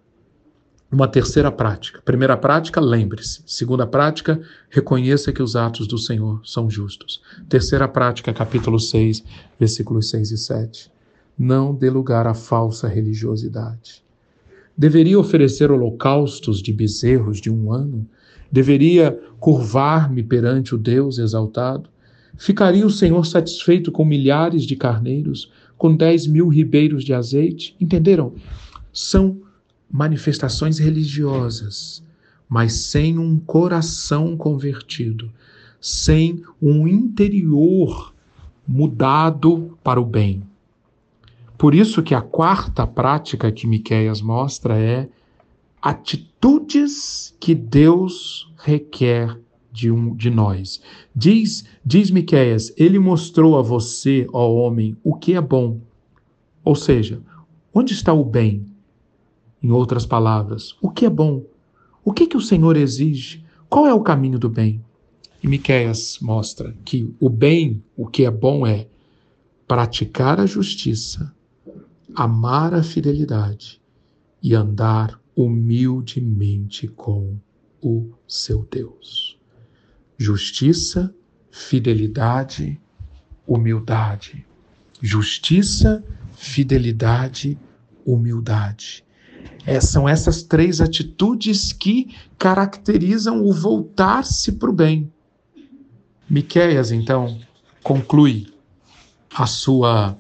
uma 0.91 1.07
terceira 1.07 1.53
prática. 1.53 2.03
Primeira 2.05 2.37
prática, 2.37 2.81
lembre-se. 2.81 3.43
Segunda 3.47 3.87
prática, 3.87 4.41
reconheça 4.69 5.33
que 5.33 5.43
os 5.43 5.55
atos 5.55 5.87
do 5.87 5.99
Senhor 5.99 6.41
são 6.45 6.69
justos. 6.69 7.23
Terceira 7.49 7.87
prática, 7.87 8.33
capítulo 8.33 8.81
6, 8.81 9.23
versículos 9.59 10.11
6 10.11 10.31
e 10.33 10.39
7 10.39 10.99
não 11.39 11.73
dê 11.73 11.89
lugar 11.89 12.27
à 12.27 12.35
falsa 12.35 12.89
religiosidade. 12.89 14.03
Deveria 14.79 15.19
oferecer 15.19 15.73
holocaustos 15.73 16.63
de 16.63 16.73
bezerros 16.73 17.41
de 17.41 17.51
um 17.51 17.73
ano? 17.73 18.07
Deveria 18.51 19.21
curvar-me 19.41 20.23
perante 20.23 20.73
o 20.73 20.79
Deus 20.79 21.19
exaltado? 21.19 21.91
Ficaria 22.37 22.87
o 22.87 22.91
Senhor 22.91 23.27
satisfeito 23.27 23.91
com 23.91 24.05
milhares 24.05 24.63
de 24.63 24.77
carneiros, 24.77 25.51
com 25.77 25.97
dez 25.97 26.29
mil 26.29 26.47
ribeiros 26.47 27.05
de 27.05 27.13
azeite? 27.13 27.75
Entenderam? 27.81 28.35
São 28.93 29.39
manifestações 29.91 30.79
religiosas, 30.79 32.01
mas 32.49 32.73
sem 32.75 33.19
um 33.19 33.37
coração 33.37 34.37
convertido, 34.37 35.29
sem 35.81 36.41
um 36.63 36.87
interior 36.87 38.15
mudado 38.67 39.77
para 39.83 40.01
o 40.01 40.05
bem. 40.05 40.45
Por 41.59 41.75
isso 41.75 42.05
que 42.05 42.15
a 42.15 42.23
quarta 42.23 42.87
prática 42.87 43.51
que 43.51 43.67
Miqueias 43.67 44.23
mostra 44.23 44.79
é 44.79 45.09
atitudes 45.83 47.35
que 47.41 47.53
Deus 47.53 48.49
requer 48.57 49.37
de, 49.73 49.91
um, 49.91 50.15
de 50.15 50.31
nós. 50.31 50.81
Diz, 51.15 51.65
diz 51.85 52.13
Miqueias, 52.13 52.73
ele 52.77 53.01
mostrou 53.01 53.59
a 53.59 53.63
você, 53.63 54.25
ó 54.33 54.49
homem, 54.55 54.97
o 55.03 55.15
que 55.15 55.35
é 55.35 55.41
bom. 55.41 55.81
Ou 56.65 56.77
seja, 56.77 57.21
onde 57.75 57.93
está 57.93 58.13
o 58.13 58.25
bem? 58.25 58.65
Em 59.61 59.73
outras 59.73 60.07
palavras, 60.07 60.77
o 60.81 60.89
que 60.89 61.05
é 61.05 61.11
bom? 61.11 61.43
O 62.05 62.13
que, 62.13 62.29
que 62.29 62.37
o 62.37 62.41
Senhor 62.41 62.77
exige? 62.77 63.45
Qual 63.69 63.85
é 63.85 63.93
o 63.93 64.01
caminho 64.01 64.39
do 64.39 64.49
bem? 64.49 64.81
E 65.43 65.49
Miqueias 65.49 66.21
mostra 66.23 66.73
que 66.85 67.13
o 67.19 67.29
bem, 67.29 67.83
o 67.97 68.07
que 68.07 68.25
é 68.25 68.31
bom 68.31 68.65
é 68.65 68.87
praticar 69.67 70.39
a 70.39 70.47
justiça, 70.47 71.33
amar 72.15 72.75
a 72.75 72.83
fidelidade 72.83 73.81
e 74.43 74.55
andar 74.55 75.21
humildemente 75.37 76.89
com 76.89 77.39
o 77.83 78.13
seu 78.27 78.67
Deus. 78.71 79.39
Justiça, 80.17 81.15
fidelidade, 81.51 82.81
humildade. 83.47 84.45
Justiça, 85.01 86.05
fidelidade, 86.33 87.59
humildade. 88.05 89.05
É, 89.65 89.81
são 89.81 90.09
essas 90.09 90.43
três 90.43 90.81
atitudes 90.81 91.73
que 91.73 92.17
caracterizam 92.39 93.45
o 93.45 93.53
voltar-se 93.53 94.53
para 94.53 94.71
o 94.71 94.73
bem. 94.73 95.13
Miqueias, 96.29 96.91
então, 96.91 97.39
conclui 97.83 98.53
a 99.35 99.47
sua, 99.47 100.17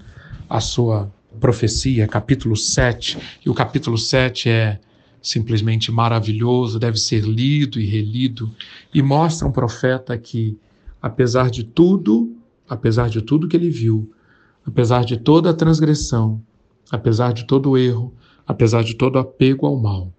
a 0.48 0.60
sua 0.60 1.12
profecia, 1.38 2.06
capítulo 2.06 2.56
7, 2.56 3.18
e 3.44 3.48
o 3.48 3.54
capítulo 3.54 3.96
7 3.96 4.48
é 4.48 4.80
simplesmente 5.22 5.90
maravilhoso, 5.90 6.78
deve 6.78 6.98
ser 6.98 7.22
lido 7.24 7.80
e 7.80 7.86
relido, 7.86 8.54
e 8.92 9.02
mostra 9.02 9.46
um 9.46 9.52
profeta 9.52 10.16
que, 10.16 10.56
apesar 11.00 11.50
de 11.50 11.64
tudo, 11.64 12.36
apesar 12.68 13.08
de 13.08 13.22
tudo 13.22 13.48
que 13.48 13.56
ele 13.56 13.70
viu, 13.70 14.12
apesar 14.66 15.04
de 15.04 15.16
toda 15.16 15.50
a 15.50 15.54
transgressão, 15.54 16.42
apesar 16.90 17.32
de 17.32 17.44
todo 17.44 17.70
o 17.70 17.78
erro, 17.78 18.12
apesar 18.46 18.82
de 18.82 18.94
todo 18.94 19.18
apego 19.18 19.66
ao 19.66 19.76
mal, 19.76 20.12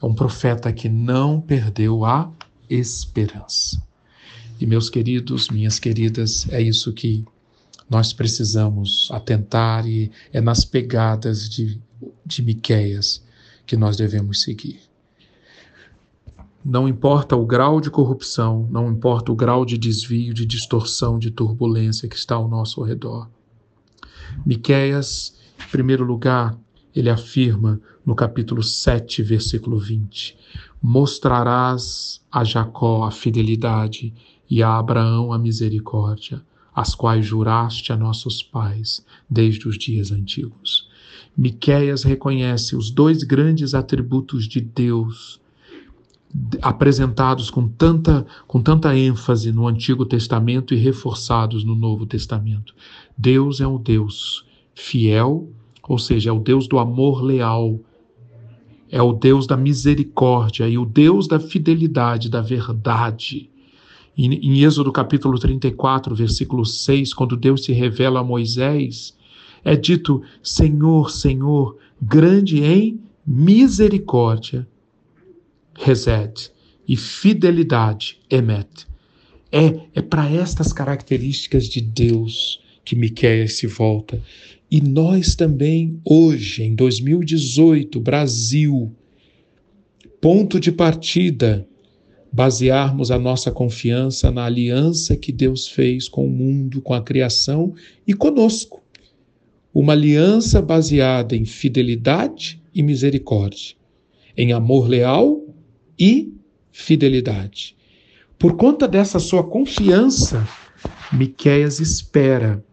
é 0.00 0.06
um 0.06 0.14
profeta 0.14 0.72
que 0.72 0.88
não 0.88 1.40
perdeu 1.40 2.04
a 2.04 2.30
esperança. 2.68 3.82
E 4.60 4.66
meus 4.66 4.88
queridos, 4.88 5.48
minhas 5.48 5.78
queridas, 5.78 6.48
é 6.50 6.60
isso 6.60 6.92
que 6.92 7.24
nós 7.92 8.10
precisamos 8.10 9.10
atentar 9.12 9.86
e 9.86 10.10
é 10.32 10.40
nas 10.40 10.64
pegadas 10.64 11.46
de, 11.46 11.78
de 12.24 12.42
Miqueias 12.42 13.22
que 13.66 13.76
nós 13.76 13.98
devemos 13.98 14.40
seguir. 14.40 14.80
Não 16.64 16.88
importa 16.88 17.36
o 17.36 17.44
grau 17.44 17.82
de 17.82 17.90
corrupção, 17.90 18.66
não 18.70 18.90
importa 18.90 19.30
o 19.30 19.36
grau 19.36 19.66
de 19.66 19.76
desvio, 19.76 20.32
de 20.32 20.46
distorção, 20.46 21.18
de 21.18 21.30
turbulência 21.30 22.08
que 22.08 22.16
está 22.16 22.34
ao 22.34 22.48
nosso 22.48 22.82
redor. 22.82 23.28
Miqueias, 24.46 25.36
em 25.62 25.70
primeiro 25.70 26.02
lugar, 26.02 26.56
ele 26.96 27.10
afirma 27.10 27.78
no 28.06 28.14
capítulo 28.14 28.62
7, 28.62 29.22
versículo 29.22 29.78
20: 29.78 30.34
Mostrarás 30.82 32.22
a 32.32 32.42
Jacó 32.42 33.04
a 33.04 33.10
fidelidade 33.10 34.14
e 34.48 34.62
a 34.62 34.78
Abraão 34.78 35.30
a 35.30 35.38
misericórdia, 35.38 36.42
as 36.74 36.94
quais 36.94 37.24
juraste 37.24 37.92
a 37.92 37.96
nossos 37.96 38.42
pais 38.42 39.04
desde 39.28 39.68
os 39.68 39.78
dias 39.78 40.10
antigos. 40.10 40.88
Miqueias 41.36 42.02
reconhece 42.02 42.76
os 42.76 42.90
dois 42.90 43.22
grandes 43.22 43.74
atributos 43.74 44.46
de 44.46 44.60
Deus 44.60 45.40
apresentados 46.62 47.50
com 47.50 47.68
tanta, 47.68 48.26
com 48.46 48.60
tanta 48.60 48.96
ênfase 48.96 49.52
no 49.52 49.66
Antigo 49.68 50.04
Testamento 50.04 50.72
e 50.72 50.78
reforçados 50.78 51.62
no 51.62 51.74
Novo 51.74 52.06
Testamento. 52.06 52.74
Deus 53.16 53.60
é 53.60 53.66
um 53.66 53.76
Deus 53.76 54.46
fiel, 54.74 55.50
ou 55.82 55.98
seja, 55.98 56.30
é 56.30 56.32
o 56.32 56.38
Deus 56.40 56.66
do 56.66 56.78
amor 56.78 57.22
leal, 57.22 57.78
é 58.90 59.00
o 59.02 59.12
Deus 59.12 59.46
da 59.46 59.56
misericórdia 59.56 60.68
e 60.68 60.78
o 60.78 60.86
Deus 60.86 61.26
da 61.26 61.38
fidelidade, 61.38 62.30
da 62.30 62.40
verdade. 62.40 63.50
Em, 64.16 64.34
em 64.34 64.62
Êxodo 64.62 64.92
capítulo 64.92 65.38
34, 65.38 66.14
versículo 66.14 66.64
6, 66.64 67.14
quando 67.14 67.36
Deus 67.36 67.64
se 67.64 67.72
revela 67.72 68.20
a 68.20 68.24
Moisés, 68.24 69.16
é 69.64 69.76
dito: 69.76 70.22
Senhor, 70.42 71.10
Senhor, 71.10 71.78
grande 72.00 72.62
em 72.62 73.00
misericórdia, 73.26 74.66
resed, 75.74 76.50
e 76.86 76.96
fidelidade, 76.96 78.18
emet. 78.28 78.86
É, 79.50 79.80
é 79.94 80.02
para 80.02 80.30
estas 80.30 80.72
características 80.72 81.66
de 81.68 81.80
Deus 81.80 82.60
que 82.84 82.96
Miqueias 82.96 83.54
se 83.54 83.66
volta. 83.66 84.20
E 84.70 84.80
nós 84.80 85.34
também, 85.34 86.00
hoje, 86.04 86.62
em 86.62 86.74
2018, 86.74 88.00
Brasil, 88.00 88.90
ponto 90.20 90.58
de 90.58 90.72
partida, 90.72 91.68
basearmos 92.32 93.10
a 93.10 93.18
nossa 93.18 93.50
confiança 93.50 94.30
na 94.30 94.46
aliança 94.46 95.14
que 95.14 95.30
Deus 95.30 95.68
fez 95.68 96.08
com 96.08 96.26
o 96.26 96.30
mundo, 96.30 96.80
com 96.80 96.94
a 96.94 97.02
criação 97.02 97.74
e 98.06 98.14
conosco. 98.14 98.82
Uma 99.74 99.92
aliança 99.92 100.62
baseada 100.62 101.36
em 101.36 101.44
fidelidade 101.44 102.60
e 102.74 102.82
misericórdia, 102.82 103.74
em 104.36 104.52
amor 104.52 104.88
leal 104.88 105.42
e 105.98 106.32
fidelidade. 106.72 107.76
Por 108.38 108.56
conta 108.56 108.88
dessa 108.88 109.18
sua 109.18 109.44
confiança, 109.44 110.46
Miqueias 111.12 111.80
espera. 111.80 112.64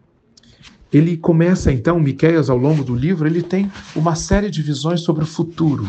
Ele 0.91 1.17
começa 1.17 1.71
então, 1.71 1.99
Miqueias 1.99 2.49
ao 2.49 2.57
longo 2.57 2.83
do 2.83 2.95
livro, 2.95 3.27
ele 3.27 3.43
tem 3.43 3.69
uma 3.95 4.15
série 4.15 4.49
de 4.49 4.61
visões 4.61 5.01
sobre 5.01 5.23
o 5.23 5.27
futuro. 5.27 5.87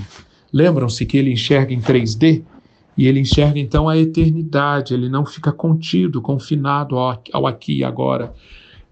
Lembram-se 0.52 1.06
que 1.06 1.16
ele 1.16 1.32
enxerga 1.32 1.72
em 1.72 1.80
3D? 1.80 2.42
E 2.96 3.06
ele 3.06 3.20
enxerga 3.20 3.58
então 3.58 3.88
a 3.88 3.96
eternidade, 3.96 4.92
ele 4.92 5.08
não 5.08 5.24
fica 5.24 5.52
contido, 5.52 6.20
confinado 6.20 6.96
ao, 6.98 7.46
aqui 7.46 7.78
e 7.78 7.84
agora. 7.84 8.32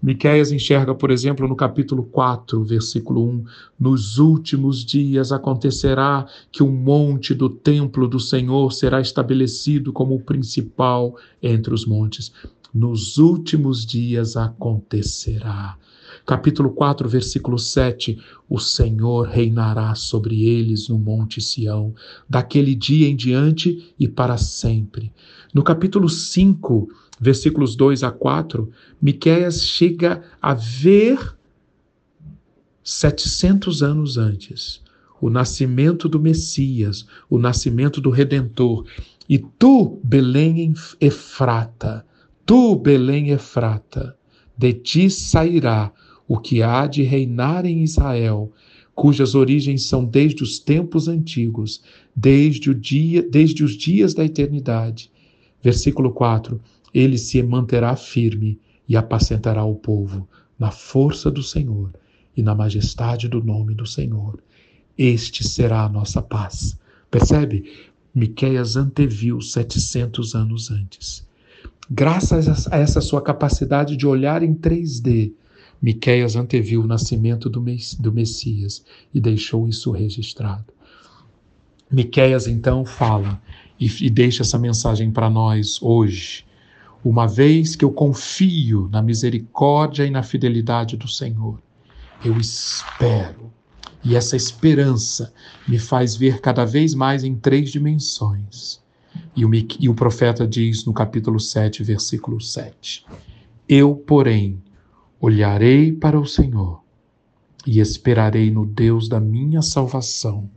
Miqueias 0.01 0.51
enxerga, 0.51 0.95
por 0.95 1.11
exemplo, 1.11 1.45
no 1.45 1.57
capítulo 1.57 2.03
4, 2.03 2.63
versículo 2.63 3.21
1, 3.29 3.43
nos 3.77 4.17
últimos 4.17 4.85
dias 4.85 5.33
acontecerá 5.33 6.25
que 6.51 6.63
o 6.63 6.71
monte 6.71 7.33
do 7.33 7.49
templo 7.49 8.07
do 8.07 8.19
Senhor 8.19 8.71
será 8.71 9.01
estabelecido 9.01 9.91
como 9.91 10.15
o 10.15 10.21
principal 10.21 11.17
entre 11.43 11.73
os 11.73 11.85
montes. 11.85 12.31
Nos 12.73 13.17
últimos 13.17 13.85
dias 13.85 14.37
acontecerá. 14.37 15.75
Capítulo 16.25 16.71
4, 16.71 17.07
versículo 17.07 17.57
7: 17.57 18.17
O 18.49 18.59
Senhor 18.59 19.27
reinará 19.27 19.93
sobre 19.95 20.45
eles 20.45 20.87
no 20.89 20.97
Monte 20.97 21.41
Sião, 21.41 21.93
daquele 22.29 22.75
dia 22.75 23.07
em 23.07 23.15
diante 23.15 23.93
e 23.99 24.07
para 24.07 24.37
sempre. 24.37 25.11
No 25.53 25.63
capítulo 25.63 26.07
5, 26.07 26.89
versículos 27.19 27.75
2 27.75 28.03
a 28.03 28.11
4, 28.11 28.69
Miqueias 29.01 29.63
chega 29.63 30.23
a 30.41 30.53
ver 30.53 31.35
700 32.83 33.83
anos 33.83 34.17
antes 34.17 34.81
o 35.21 35.29
nascimento 35.29 36.07
do 36.07 36.19
Messias, 36.19 37.05
o 37.29 37.37
nascimento 37.37 37.99
do 37.99 38.09
Redentor. 38.09 38.85
E 39.27 39.37
tu, 39.37 39.99
Belém 40.03 40.73
Efrata, 40.99 42.05
tu, 42.45 42.75
Belém 42.75 43.29
Efrata, 43.31 44.15
de 44.57 44.73
ti 44.73 45.09
sairá 45.09 45.91
o 46.29 46.37
que 46.37 46.63
há 46.63 46.87
de 46.87 47.03
reinar 47.03 47.65
em 47.65 47.83
Israel, 47.83 48.53
cujas 48.95 49.35
origens 49.35 49.83
são 49.83 50.05
desde 50.05 50.43
os 50.43 50.59
tempos 50.59 51.09
antigos, 51.09 51.81
desde 52.15 52.69
o 52.69 52.75
dia, 52.75 53.21
desde 53.21 53.63
os 53.63 53.73
dias 53.75 54.13
da 54.13 54.23
eternidade. 54.23 55.11
Versículo 55.61 56.11
4 56.11 56.61
ele 56.93 57.17
se 57.17 57.41
manterá 57.43 57.95
firme 57.95 58.59
e 58.87 58.95
apacentará 58.97 59.63
o 59.63 59.75
povo 59.75 60.27
na 60.57 60.71
força 60.71 61.29
do 61.29 61.43
Senhor 61.43 61.93
e 62.35 62.41
na 62.41 62.55
majestade 62.55 63.27
do 63.27 63.43
nome 63.43 63.75
do 63.75 63.85
Senhor. 63.85 64.39
Este 64.97 65.47
será 65.47 65.83
a 65.83 65.89
nossa 65.89 66.21
paz. 66.21 66.77
Percebe? 67.09 67.71
Miqueias 68.13 68.75
anteviu 68.75 69.39
700 69.41 70.35
anos 70.35 70.71
antes. 70.71 71.27
Graças 71.89 72.67
a 72.67 72.77
essa 72.77 73.01
sua 73.01 73.21
capacidade 73.21 73.95
de 73.95 74.05
olhar 74.05 74.43
em 74.43 74.53
3D, 74.53 75.33
Miqueias 75.81 76.35
anteviu 76.35 76.81
o 76.81 76.87
nascimento 76.87 77.49
do, 77.49 77.61
Messias 78.11 78.83
e 79.13 79.19
deixou 79.21 79.67
isso 79.67 79.91
registrado. 79.91 80.65
Miqueias 81.89 82.47
então 82.47 82.85
fala 82.85 83.41
e, 83.79 83.87
e 84.05 84.09
deixa 84.09 84.43
essa 84.43 84.59
mensagem 84.59 85.09
para 85.09 85.29
nós 85.29 85.81
hoje 85.81 86.45
uma 87.03 87.27
vez 87.27 87.75
que 87.75 87.85
eu 87.85 87.91
confio 87.91 88.89
na 88.91 89.01
misericórdia 89.01 90.05
e 90.05 90.09
na 90.09 90.21
fidelidade 90.21 90.97
do 90.97 91.07
Senhor. 91.07 91.59
Eu 92.23 92.37
espero. 92.37 93.51
E 94.03 94.15
essa 94.15 94.35
esperança 94.35 95.33
me 95.67 95.79
faz 95.79 96.15
ver 96.15 96.41
cada 96.41 96.65
vez 96.65 96.93
mais 96.93 97.23
em 97.23 97.35
três 97.35 97.71
dimensões. 97.71 98.81
E 99.35 99.45
o, 99.45 99.49
e 99.79 99.89
o 99.89 99.93
profeta 99.93 100.47
diz 100.47 100.85
no 100.85 100.93
capítulo 100.93 101.39
7, 101.39 101.83
versículo 101.83 102.39
7: 102.39 103.05
Eu, 103.67 103.95
porém, 103.95 104.61
olharei 105.19 105.91
para 105.91 106.19
o 106.19 106.25
Senhor 106.25 106.81
e 107.65 107.79
esperarei 107.79 108.49
no 108.49 108.65
Deus 108.65 109.09
da 109.09 109.19
minha 109.19 109.61
salvação. 109.61 110.49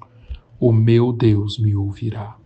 O 0.61 0.73
meu 0.73 1.13
Deus 1.13 1.59
me 1.59 1.75
ouvirá. 1.75 2.37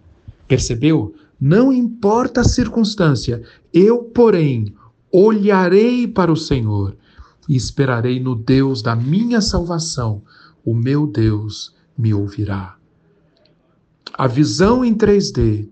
Percebeu? 0.48 1.14
Não 1.38 1.72
importa 1.72 2.40
a 2.40 2.44
circunstância, 2.44 3.42
eu, 3.72 4.04
porém, 4.04 4.74
olharei 5.12 6.08
para 6.08 6.32
o 6.32 6.36
Senhor 6.36 6.96
e 7.46 7.54
esperarei 7.54 8.18
no 8.18 8.34
Deus 8.34 8.80
da 8.80 8.96
minha 8.96 9.40
salvação. 9.42 10.22
O 10.64 10.74
meu 10.74 11.06
Deus 11.06 11.74
me 11.96 12.14
ouvirá. 12.14 12.76
A 14.14 14.26
visão 14.26 14.82
em 14.82 14.94
3D, 14.94 15.68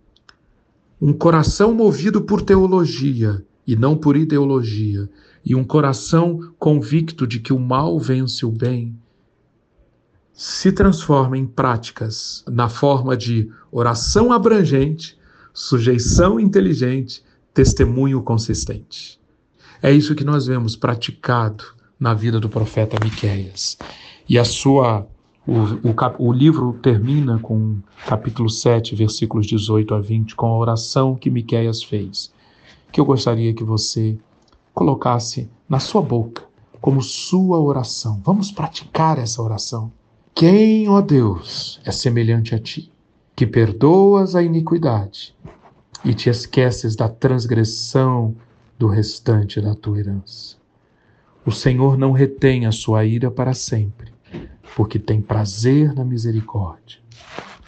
um 1.01 1.15
coração 1.15 1.73
movido 1.73 2.21
por 2.23 2.43
teologia 2.43 3.43
e 3.67 3.75
não 3.75 3.97
por 3.97 4.17
ideologia, 4.17 5.09
e 5.45 5.55
um 5.55 5.65
coração 5.65 6.53
convicto 6.59 7.27
de 7.27 7.39
que 7.39 7.53
o 7.53 7.59
mal 7.59 7.99
vence 7.99 8.47
o 8.47 8.51
bem, 8.51 8.97
se 10.33 10.73
transforma 10.73 11.39
em 11.39 11.47
práticas 11.47 12.45
na 12.49 12.69
forma 12.69 13.17
de 13.17 13.51
oração 13.71 14.33
abrangente, 14.33 15.17
sujeição 15.53 16.41
inteligente, 16.41 17.23
testemunho 17.53 18.21
consistente. 18.23 19.21
É 19.81 19.93
isso 19.93 20.15
que 20.15 20.25
nós 20.25 20.47
vemos 20.47 20.75
praticado 20.75 21.65
na 22.01 22.15
vida 22.15 22.41
do 22.41 22.49
profeta 22.49 22.97
Miqueias. 23.05 23.79
E 24.29 24.39
a 24.39 24.45
sua 24.45 25.07
o, 25.47 25.53
o, 25.89 26.29
o, 26.29 26.33
livro 26.33 26.73
termina 26.83 27.39
com 27.39 27.77
capítulo 28.07 28.49
7, 28.49 28.97
versículos 28.97 29.47
18 29.47 29.95
a 29.95 30.01
20, 30.01 30.35
com 30.35 30.47
a 30.47 30.57
oração 30.57 31.15
que 31.15 31.31
Miqueias 31.31 31.83
fez, 31.83 32.33
que 32.91 32.99
eu 32.99 33.05
gostaria 33.05 33.53
que 33.53 33.63
você 33.63 34.19
colocasse 34.75 35.49
na 35.69 35.79
sua 35.79 36.03
boca 36.03 36.43
como 36.81 37.01
sua 37.01 37.59
oração. 37.59 38.21
Vamos 38.25 38.51
praticar 38.51 39.19
essa 39.19 39.41
oração. 39.41 39.91
Quem, 40.35 40.89
ó 40.89 41.01
Deus, 41.01 41.81
é 41.85 41.93
semelhante 41.93 42.55
a 42.55 42.59
ti, 42.59 42.93
que 43.35 43.47
perdoas 43.47 44.35
a 44.35 44.43
iniquidade 44.43 45.35
e 46.05 46.13
te 46.13 46.29
esqueces 46.29 46.97
da 46.97 47.09
transgressão 47.09 48.35
do 48.79 48.89
restante 48.89 49.61
da 49.61 49.75
tua 49.75 50.01
herança. 50.01 50.57
O 51.47 51.53
Senhor 51.53 51.97
não 51.97 52.13
retém 52.13 52.67
a 52.67 52.73
sua 52.73 53.05
ira 53.05 53.31
para 53.31 53.55
sempre 53.55 54.13
porque 54.75 54.99
tem 54.99 55.21
prazer 55.21 55.95
na 55.95 56.05
misericórdia. 56.05 56.99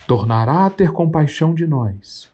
Tornará 0.07 0.67
a 0.67 0.71
ter 0.71 0.93
compaixão 0.93 1.55
de 1.55 1.67
nós, 1.67 2.29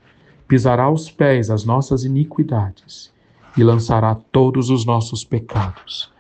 pisará 0.48 0.84
aos 0.84 1.10
pés 1.10 1.50
as 1.50 1.64
nossas 1.64 2.04
iniquidades 2.04 3.12
e 3.56 3.62
lançará 3.62 4.14
todos 4.14 4.70
os 4.70 4.84
nossos 4.84 5.24
pecados 5.24 6.10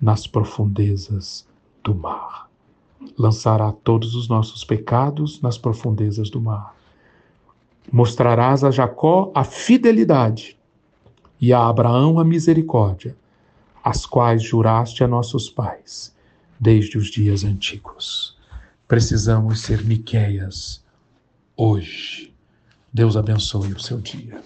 nas 0.00 0.26
profundezas 0.26 1.46
do 1.82 1.94
mar. 1.94 2.48
Lançará 3.18 3.72
todos 3.72 4.14
os 4.14 4.28
nossos 4.28 4.64
pecados 4.64 5.40
nas 5.40 5.58
profundezas 5.58 6.30
do 6.30 6.40
mar. 6.40 6.74
Mostrarás 7.90 8.62
a 8.62 8.70
Jacó 8.70 9.32
a 9.34 9.44
fidelidade 9.44 10.58
e 11.40 11.52
a 11.52 11.66
Abraão 11.66 12.18
a 12.18 12.24
misericórdia, 12.24 13.16
as 13.82 14.06
quais 14.06 14.42
juraste 14.42 15.02
a 15.02 15.08
nossos 15.08 15.50
pais 15.50 16.14
desde 16.60 16.96
os 16.96 17.08
dias 17.08 17.42
antigos. 17.42 18.36
Precisamos 18.86 19.62
ser 19.62 19.84
Miqueias 19.84 20.84
hoje. 21.56 22.32
Deus 22.92 23.16
abençoe 23.16 23.72
o 23.72 23.80
seu 23.80 23.98
dia. 24.00 24.40